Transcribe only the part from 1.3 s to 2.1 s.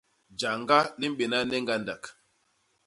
ne ñgandak.